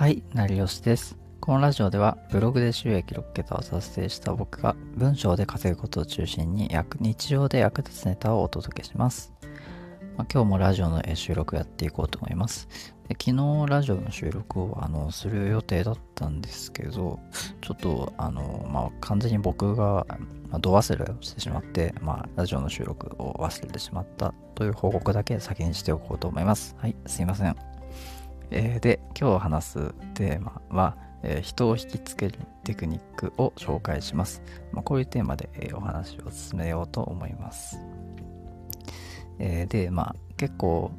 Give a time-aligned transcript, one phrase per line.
[0.00, 1.18] はい、成吉です。
[1.40, 9.34] このラジオではブログで収益6桁を達成した僕が文章で稼ぐことを中心に役日常で役立つネタをお届けします。
[10.16, 12.66] まあ、今日もラジオの収録やっていこうと思います。
[13.08, 17.20] で昨日ラジオの収録をあのする予定だったんですけど、
[17.60, 20.06] ちょっとあの、まあ、完全に僕が、
[20.48, 26.74] まあ、度忘れをしてしまって、まあ、ラジオの収録を忘れてしまったという報告だけ先にしておこうと思います。
[26.78, 27.69] はい、すいません。
[28.52, 34.42] えーで、今日話すテーマは、えー人を引きつけるテクニックを紹介します。
[34.72, 37.78] まあ、こういうテーマで、えーお話を進めようと思います。
[39.38, 40.90] えーで、まあ、結構、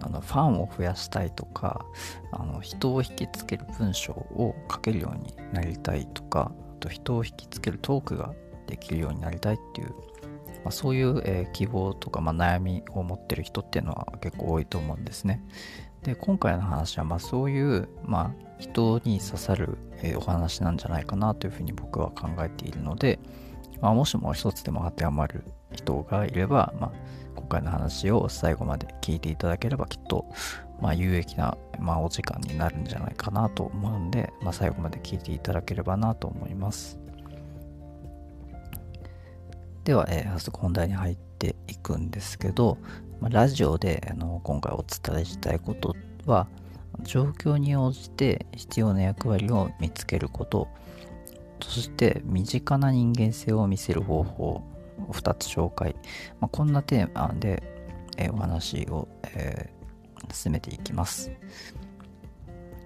[0.00, 1.84] あのファンを増やしたいとか
[2.32, 8.32] あの人を引きつける文章を書けるようになりたいとかあと人を引きつけるトークが
[8.66, 9.90] できるようになりたいっていう、
[10.64, 15.44] まあ、そういう、えー希望とか、まあ、悩みを持ってる人っていうのは結構多いと思うんですね。
[16.02, 23.20] で今回の話はまあそういう、まあ、人に刺さる、えお話なんじゃないかなというふうに僕は考えているので、
[23.80, 26.92] まあ、もしも一つでも当てはまる人がいれば、まあ、
[27.36, 30.26] 今回の話を最後まで聞いていただければきっと、
[30.80, 36.98] まあ、有益な、まあ、お時間になるんじゃないかなと思うんで、まあ、最後まで聞いていただければなと思います。
[39.84, 42.78] では、えー早速本題に入っていくんですけど、
[43.22, 46.46] まあ、ラジオであの今回お伝えしたいことは
[47.04, 50.68] 状況に応じて必要な役割を見つけること。
[51.62, 54.64] そして身近な人間性を見せる方法を
[55.12, 55.94] 2つ紹介、
[56.40, 57.62] まあ、こんなテーマで、
[58.18, 59.82] えお話を、えー
[60.30, 61.30] 進めていきます。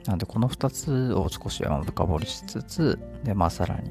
[0.07, 3.91] なのでこの2つを少し深掘りしつつで、まあ、さらに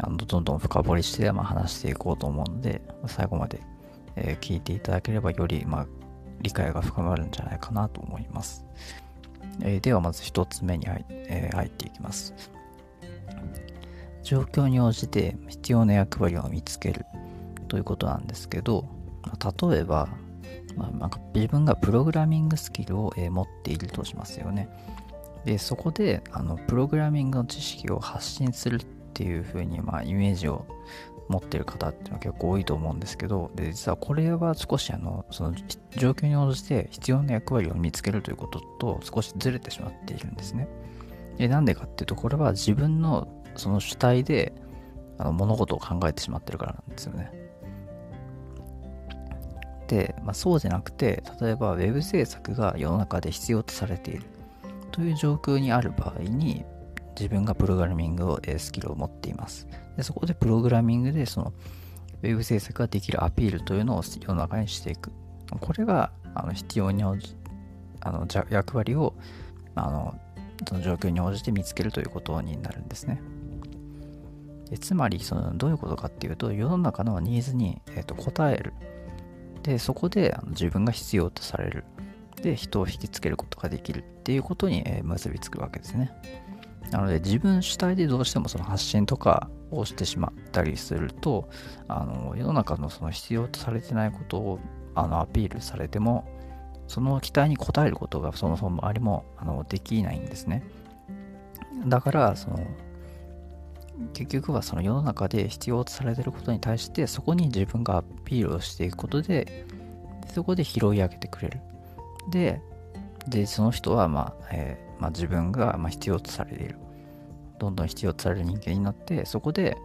[0.00, 3.62] あのどんどん深掘りして、まあ、話していこうと思うので最後まで、
[4.24, 5.86] えー聞いていただければより、まあ、
[6.40, 8.64] 理解が深まるんじゃないかなと思います、
[9.62, 12.34] えーではまず1つ目に入,、えー入っていきます。
[14.22, 17.06] 状況に応じて必要な役割を見つける
[17.68, 18.84] ということなんですけど
[19.22, 20.08] ま例えば、
[20.76, 24.68] まあ、なんか自分がプログラミングスキルを、え持っているとしますよね。
[25.44, 28.84] でそこであのプログラミングの知識を発信するっ
[29.14, 30.66] ていう風にまあイメージを
[31.28, 35.54] 持ってる方っていうのは結構多いと思うんですけどで実はこれは少しあのその
[35.96, 40.68] 状況に応じて必要な役割を見つけるということと少しずれてしまっているんですね。
[41.36, 44.52] でなんでかっていうとこれは自分のその主体で
[45.18, 47.32] あの物事を考えてしまってるからなんですよね。
[49.88, 54.24] で、まあ、そうじゃなくて例えば Web 制作が世の中で必要とされている。
[54.92, 56.64] という状況にある場合に
[57.16, 59.66] 自分がプログラミングをえスキルを持っています。
[59.98, 61.52] でそこでプログラミングでその
[62.22, 65.10] Web 制作ができるアピールというのを世の中にしていく。
[65.60, 67.34] これがあの必要に応じ
[68.00, 69.14] あの役割を
[69.74, 70.14] あの
[70.68, 73.20] その状況に応じて見つけるということになるんですね。
[74.70, 78.74] でつまりそのどういうことかっていうと世の中のニーズに、えー、と応える。
[79.64, 81.84] でそこであの自分が必要とされる。
[82.40, 86.12] で人を引きつけることができるっていうことに、えー結びつくわけですね。
[86.90, 91.48] なので自分主体でどうしてもその発信とかをしてしまったりすると
[91.86, 94.58] あの世の中のその必要とされてないことを
[94.94, 96.26] あのアピールされても
[96.86, 100.64] その期待に応えることがそもそもありもあのできないんですね。
[101.86, 102.66] だからその
[104.14, 109.66] 結局はその世の中で必要とされてることに対してそこに自分がアピールをしていくことで
[110.32, 111.60] そこで拾い上げてくれる。
[112.30, 112.62] で
[113.28, 116.78] でその人は、まあえーまあ、自分がま必要とされている。
[117.58, 119.76] どんどん必要とされる人間になってそこで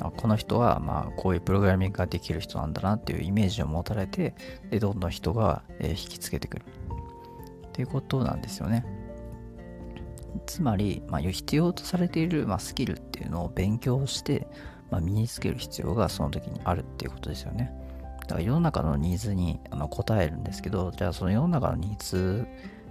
[0.00, 4.34] あこの人はまこういうプログラミングができる人なんだなっていうイメージを持たれて
[4.70, 6.64] でどんどん人が、引きつけてくる。
[7.68, 8.84] っていうことなんですよね。
[10.46, 14.46] つまり、ま、必要とされている、ま、スキルっていうのを勉強して、
[14.90, 17.72] ま、身につける必要がその時にあるっていうことですよね。
[18.22, 22.46] だから世の中のニーズにあの応えるんですけどじゃあその世の中のニーズ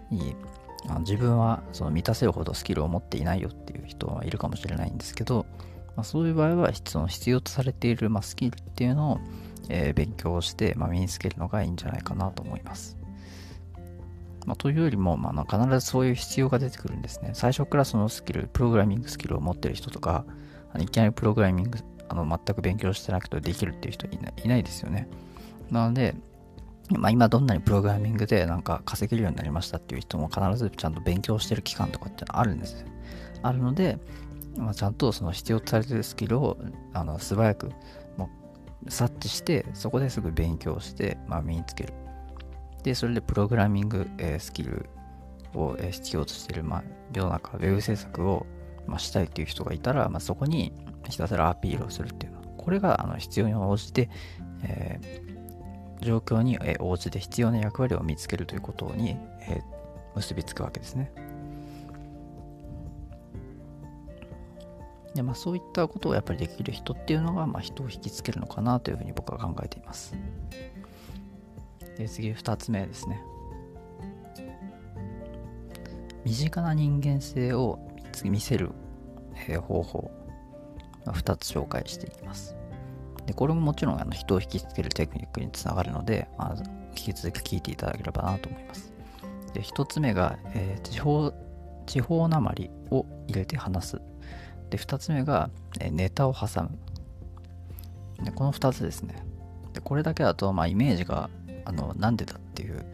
[0.09, 0.36] に
[1.00, 5.45] 自分はその満たせるほどスキルを持っていないよっていう人はいるかもしれないんですけど、
[5.95, 9.19] まあ、そういう場合はその必要とされている、まあ、スキルっていうのを、
[9.69, 12.98] え勉強して、まあ、身につけるのがいいんじゃないかなと思います。
[14.45, 17.31] まあ、というよりも、まあ、必ずそういう必要が出てくるんですね。
[17.34, 20.25] 最初からそのスキル、プログラミングスキルを持ってる人とか、
[20.80, 21.80] いきなりプログラミング
[22.10, 25.07] あの全く勉強してなくてできるっていう人いないいないですよね。
[25.69, 26.16] なので、
[26.97, 32.88] まあ、今どんなにプログラミングでなんか稼げるようになりましたっていう人も必ずちゃんと勉強してる期間とかってあるんですよ。
[33.43, 33.97] あるので、
[34.57, 36.57] まあ、ちゃんとその必要とされてるスキルを
[36.93, 37.71] あの素早く
[38.17, 38.29] も
[38.88, 41.93] 察知してそこですぐ勉強して、まあ、身につける。
[42.83, 44.89] で、それでプログラミング、えースキル
[45.53, 46.83] をえ必要としてる、まあ、
[47.13, 48.45] 世の中、ウェブ制作を、
[48.88, 50.73] まあ、したいという人がいたら、まあ、そこに
[51.09, 54.09] ひたすらアピールをするっていうのこれがあの必要に応じて、
[54.63, 55.31] えー、
[56.01, 59.18] 状況に応じて必要な役割を見つけるということに、
[59.48, 59.62] え、
[60.15, 61.12] 結びつくわけですね。
[65.13, 70.15] でまあ、そういったことをやっぱりできる人っていうのが、まあ、人を引きつけるのかなというふうに僕は考えています。
[71.98, 73.21] で次2つ目ですね。
[76.24, 77.80] 身近な人間性を
[78.24, 78.71] 見せる、
[79.68, 80.12] 方法
[81.06, 82.61] 2つ紹介していきます。
[83.25, 86.56] でこれももちろんあの人を引きつけるテクニックにつながるので、まあ、
[86.97, 88.91] 引き続き聞いていただければなと思います。
[89.53, 91.33] で1つ目が、えー、地方
[91.85, 94.01] 地方なまりを入れて話す。
[94.69, 96.69] で2つ目が、えー、ネタを挟む。
[98.23, 99.25] でこの2つですね。
[99.74, 101.29] でこれだけだと、まあ、イメージが
[101.65, 102.85] あのなんでだっていう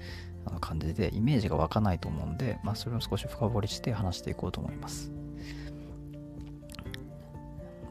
[0.60, 5.12] 感じでイメージが湧かないと思うんで、まあ、それを少し深掘りして話していこうと思います。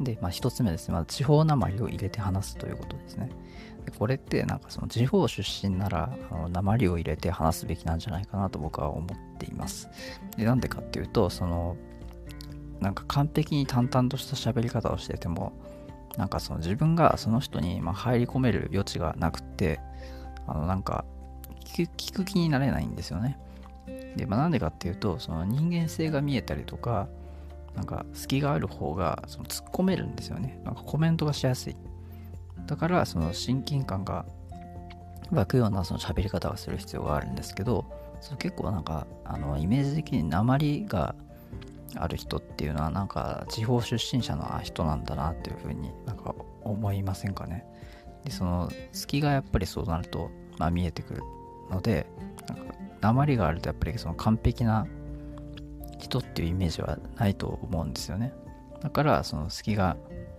[0.01, 3.31] で、まあ、一つ目ですね、まあ、地方なまりを入れて話すということですね。
[3.85, 9.89] でこれってなんかその地方出身ならあの鉛を入れて話すべきなんじゃないかなと僕は思っています。
[10.37, 11.77] でなんでかっていうとその
[12.81, 15.53] なんか完璧に淡々とした喋り方をしてても
[16.17, 19.81] なんかその自分がその人にま入り込める余地がなくて
[20.47, 21.05] あのなんか
[21.65, 23.39] 聞く気になれないんですよね。
[24.17, 27.09] で、まあ、なんでかっていうとその人間性が見えたりとか
[27.77, 30.59] なんか隙がある方がその突っ込めるんですよね。
[30.65, 31.77] なんかコメントがしやすい。
[32.67, 34.25] だからその親近感が
[35.31, 37.85] 湧くようなその喋り方をする必要があるんですけど、
[38.21, 41.15] それ結構なんかあのイメージ的に鉛が
[41.95, 47.65] ある人っていうのはなんか地方出身者の人なんだなっていうふうになんか思いませんかね。
[48.25, 51.23] で、その隙がやっぱりそうなると、まあ、見えてくる
[51.71, 52.07] ので、
[52.49, 54.87] なんか鉛があるとやっぱりその完璧な
[55.99, 58.33] 人っていうイメージはないと思うんですよね。
[58.83, 59.97] だからその隙が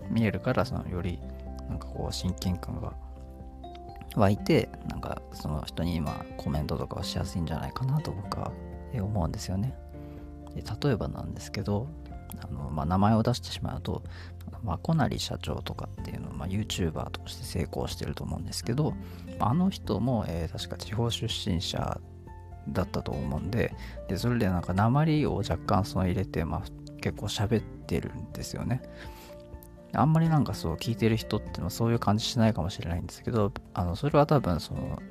[0.09, 1.19] 見えるからそのより
[1.67, 2.93] なんかこう親近感が
[4.15, 8.51] 湧いてなんかその人に今コメントとかをしやすいんじゃないかなと僕は
[8.93, 9.75] 思うんですよね。
[10.55, 11.87] で例えばなんですけど
[12.41, 14.03] あの、まあ、名前を出してしまうと
[14.63, 18.93] まこなり社長とかっていうのを、まあ、YouTuber として成功してると思うんですけど
[19.39, 21.99] あの人も、えー、確か地方出身者
[22.69, 23.73] だったと思うんで、
[24.07, 26.61] で、それでなんか鉛を若干その入れて、まあ
[27.01, 28.81] 結構喋ってるんですよね。
[29.93, 35.01] あんまりなんかそう聞いてる人ってのはそういう感じしないかもしれないんですけど、あの、それは多分その、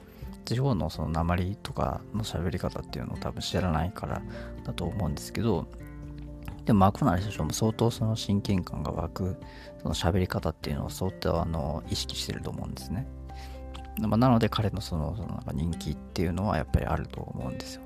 [0.44, 4.22] 地方のその鉛とかの喋り方っていうのを多分知らないから
[4.64, 5.66] だと思うんですけど、
[6.64, 9.36] でもマクナリ社長も相当その親近感が湧く
[9.82, 13.06] その喋り方っていうのを相当あの意識してると思うんですね。
[14.00, 17.82] まあ、なので彼のそのそのなんか人気っていうのはやっぱりあると思うんですよ。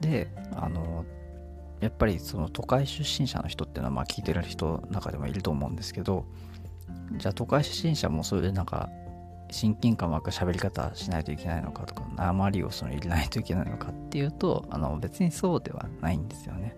[0.00, 1.04] で、あの、
[1.80, 6.24] やっぱりその都会出身者の人っていうのはまあ聞いてる人の中でもいると思うんですけど、
[7.16, 8.88] じゃあ都会出身者もそういうなんか
[9.50, 16.76] 親近感湧く喋り方しないといけないのかとか、鉛をその入れないといけないのかっていうと、あの別にそうではないんですよね。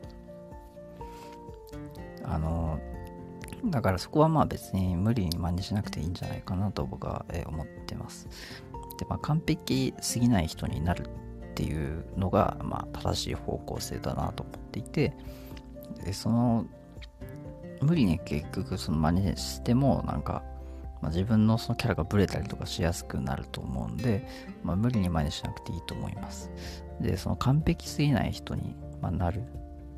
[2.24, 2.78] あの、
[3.64, 8.28] だからそこはまあ別に無理に真似しなくていいんじゃないかなと僕は思ってます。
[8.98, 11.08] で、まあ完璧すぎない人になるっ
[11.54, 15.16] ていうのがまあ正しい方向性だなと思っていて、
[16.04, 16.66] でその
[17.82, 20.42] 無理に結局その真似してもなんか、
[21.02, 24.26] まあ、自分のそのキャラがブレたりとかしやすくなると思うんで、
[24.62, 26.50] まあ、無理に真似しなくていいと思います。
[27.00, 29.42] で、その完璧すぎない人になる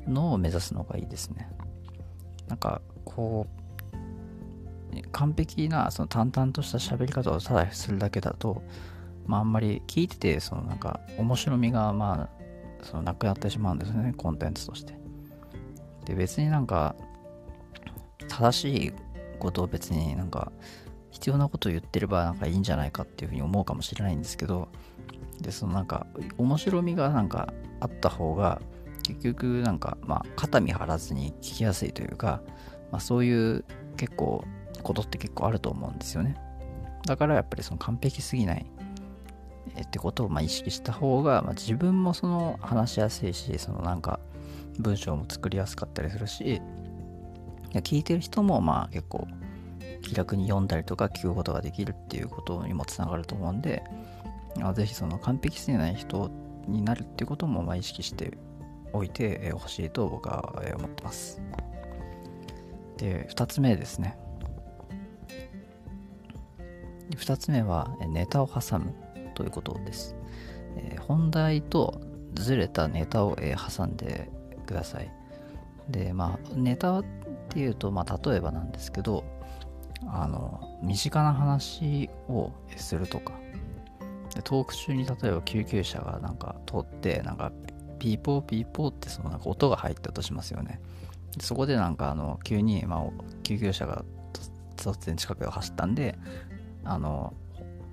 [0.07, 1.49] のを目指すのがいいですね。
[2.47, 3.69] なんかこう
[5.11, 8.61] 完璧なその淡々とした喋り方をただするだけだと、
[9.25, 14.97] まあ、あんまり聞いててそのなんか面白みがまあそのなくなってしまうんですねコンテンツとして。
[16.05, 16.95] で別になんか
[18.27, 18.93] 正しい
[19.37, 20.51] ことを別になんか
[21.11, 24.69] 必要なことを言ってればなんかいいんじゃないかっていうふうに思うかもしれないんですけど
[25.41, 28.61] でそのなんか面白みがなんかあった方が
[29.03, 32.41] 結局なんかまあ肩身張らずに聞きやすいというか、
[32.91, 33.63] まあ、そういう
[33.97, 34.43] 結構
[34.83, 36.35] ことって結構あると思うんですよね。
[37.05, 38.65] だからやっぱりその完璧すぎない
[39.81, 44.19] ってことをまあ意識した方が、まあ、自分もその話しやすいし、そのなんか
[44.79, 46.61] 文章も作りやすかったりするし、
[47.73, 49.27] 聞いてる人もまあ結構
[50.01, 53.83] 気楽に読んだりとか聞くことができるっていうことにもつながると思うんで、
[54.73, 56.31] ぜひその完璧すぎない人
[56.67, 58.37] になるっていうこともまあ意識して
[58.91, 61.41] おいてほしいと僕は思ってます。
[62.99, 64.17] で、2つ目ですね。
[67.11, 68.93] 2つ目はネタを挟む
[69.33, 70.15] ということです。
[70.75, 72.01] えー、本題と
[72.33, 74.29] ずれたネタを、えー、挟んで
[74.67, 75.11] ください。
[75.89, 77.05] で、まあ、ネタっ
[77.49, 79.23] ていうと、まあ、例えばなんですけど、
[80.07, 83.33] あの、身近な話をするとか、
[84.43, 87.51] トーク中に例えば救急車がなんか通って、なんか
[87.97, 90.79] ピーポーピーポーってそのなんか音が入ったとしますよね。
[91.39, 94.03] そこでなんかあの急にまあ救急車が
[94.77, 96.17] 突然近くを走ったんで、
[96.83, 97.33] あの、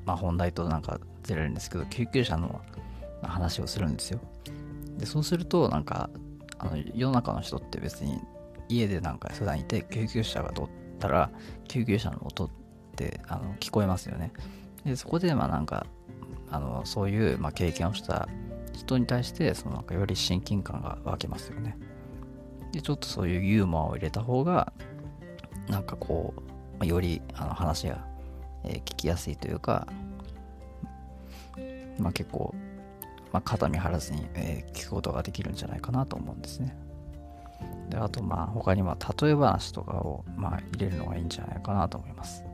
[0.04, 2.60] まあ、本題となんかずれるんですけど、救急車の
[3.22, 4.20] 話をするんですよ。
[4.96, 6.10] で、そうするとなんか、
[6.58, 8.18] あの世の中の人って別に
[8.68, 10.64] 家でなんか普段いて救急車が通っ
[10.98, 11.30] たら
[11.68, 12.50] 救急車の音っ
[12.96, 14.32] てあの聞こえますよね。
[14.84, 15.86] でそこでまあなんか
[16.50, 18.26] あのそういう、まあ、経験をした
[18.72, 21.76] 人に対してそのなんかより親近感が湧きますよね。
[22.72, 24.72] でちょっとそういうユーモアを入れた方が
[25.68, 26.34] なんかこ
[26.80, 28.04] う、よりあの話が、
[28.64, 29.86] え、聞きやすいというか、
[31.98, 32.54] まあ、結構、
[33.32, 36.76] まあ、肩身張らずに、え、聞くことができるんじゃないかなと思うんですね。
[37.88, 42.44] であとまあ他には例え話とかをまあ入れるのがいいんじゃないかなと思います。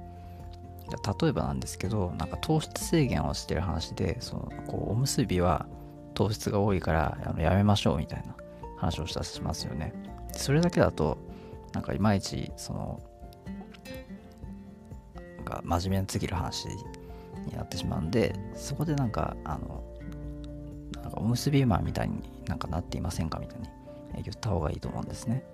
[1.21, 5.67] 例えばなんですけどなんか糖質制限をしてる話でそのこうおむすびは
[6.13, 8.35] 糖質が多いからあのやめましょうみたいな
[8.83, 9.93] 話をしたしますよね
[10.33, 11.17] それだけだと
[11.73, 13.01] なんかいまいちその
[15.15, 19.85] なんか真面目にすぎる話になってしまうんでそこでなんかあの
[21.01, 23.69] なんかおむすびマンみたいになんかなっていませんかみたいに
[24.25, 25.45] 言った方がいいと思うんですね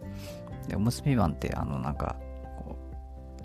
[0.67, 2.17] でおむすびマンってあのなんか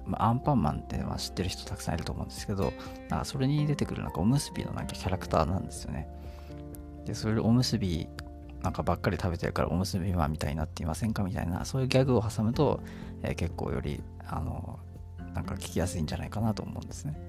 [0.05, 2.73] まあ、アンパンマンってまあ知ってる人たくさんいると思うんですけど、
[3.09, 6.09] なんかそれに出てくるなんかおむすびのなんかキャラクターなんですよね。
[7.05, 8.09] で、それおむすび
[8.63, 11.21] なんかばっかり食べてるからおむすびマンみたいになっていませんか？
[11.21, 12.81] みたいな、そういうギャグを挟むと、
[13.21, 14.79] えー、結構より、あの、
[15.35, 17.19] なんか聞きやすいんじゃないかなと思うんですね。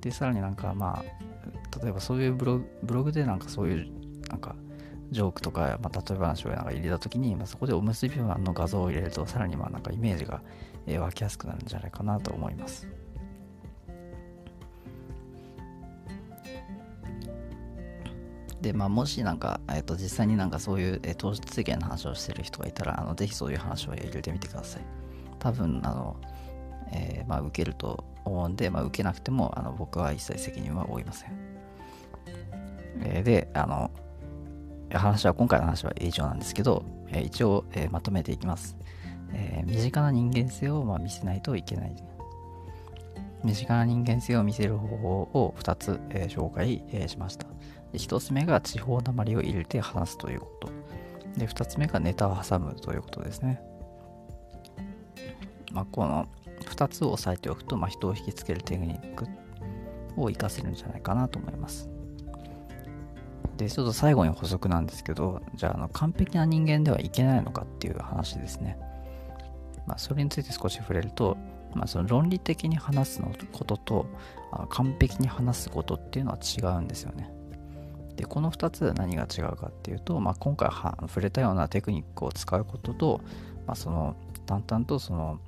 [0.00, 3.90] で、さらになんかまあ、例えばそういうブログブログでなんかそういう、
[4.28, 4.54] なんか、
[5.10, 10.40] ジョークとか、まあ、例え話をなんか入れたときに、まあ、そこでおむすびマンの画像を入れると、さらにまあなんかイメージが
[10.86, 12.86] え湧きやすくなるんじゃないかなと思います。
[18.60, 24.82] で、まあ、もしなんか、え、ー、と、実際になんかそういう、えー、糖質制限の話をしてる人がいたら、あの、ぜひそういう話を入れてみてください。
[25.38, 26.16] 多分、あの、
[26.92, 31.30] えー、まあ、受けると思うんで、まあ、受けなくても、あの、僕は一切責任は負いません。
[33.02, 33.90] えー、で、あの、
[34.92, 38.76] 話は、今回の話は以上なんですけど、えー、一応、えー、まとめていきます。
[39.32, 41.94] えー、身近な人間性をまあ見せないといけない。
[43.44, 47.49] 身近な人間性を見せる方法を2つ、えー、紹介、えー、しました。
[47.92, 50.68] 1つ目が地方なまりを入れて話すということ。
[51.36, 53.60] で2つ目がネタを挟むということですね。
[55.72, 56.26] まあ、この
[56.64, 59.26] 2つを押さえておくと、まあ、人を引きつけるテクニック
[60.16, 61.88] を活かせるんじゃないかなと思います。
[63.56, 68.78] で、ちょっと最後に補足なんですけど、じゃあ、あの完璧な人間ではいけないのかっていう話ですね。
[69.86, 71.36] まあ、それについて少し触れると、
[71.74, 74.06] まあ、その論理的に話すのことと
[74.50, 77.30] あの完璧に話すことっていうのは違うんですよね。
[78.20, 83.22] でこの2つ何が違うかっていうと、まあ、今回は触れたようなテクニックを使うことと、
[83.66, 85.40] まあ、その淡々とその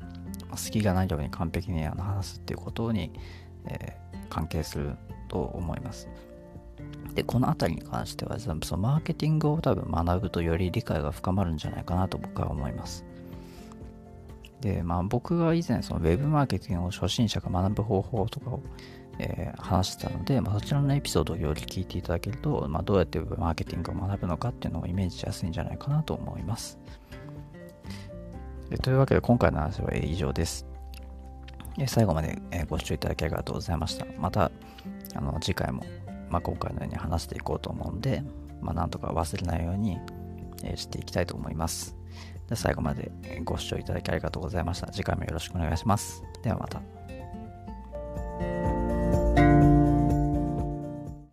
[0.57, 3.13] 隙がないように完璧に話すっていうことに、
[3.67, 4.97] えー、関係する
[5.29, 6.09] と思います。
[7.15, 13.05] で、この辺りに関しては、そのマーケティングを多分学ぶとより理解が深まるんじゃないかなと僕は思います。
[14.63, 18.61] で、まあ僕が以前その Web マーケティングを初心者が学ぶ方法とかを、
[19.19, 26.79] えー、話してたので、まあ、そちらのエピソードをより聞いていただけると、まあ、どうやってマーケティングを学ぶのかっていうのをイメージしやすいんじゃないかなと思います。
[28.83, 30.67] というわけで今回の話は以上です。
[31.87, 32.39] 最後まで
[32.69, 34.07] ご視聴いただきありがとうございました。
[34.19, 34.51] また
[35.15, 35.85] あの次回も、
[36.31, 38.23] まあ、今回のように話していこうと思うんで、
[38.61, 39.99] まあ、なんとか忘れないように
[40.77, 41.97] していきたいと思います。
[42.55, 43.11] 最後まで
[43.45, 44.89] ご視聴いただきありがとうございました。
[44.89, 46.23] 次回もよろしくお願いします。
[46.43, 47.02] ではまた。